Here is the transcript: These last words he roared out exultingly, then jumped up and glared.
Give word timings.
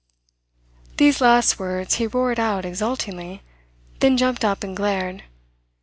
These 0.97 1.21
last 1.21 1.59
words 1.59 1.93
he 1.97 2.07
roared 2.07 2.39
out 2.39 2.65
exultingly, 2.65 3.43
then 3.99 4.17
jumped 4.17 4.43
up 4.43 4.63
and 4.63 4.75
glared. 4.75 5.21